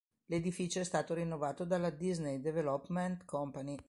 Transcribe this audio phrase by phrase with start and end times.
[0.31, 3.77] L'edificio è stato rinnovato dalla Disney Development Company.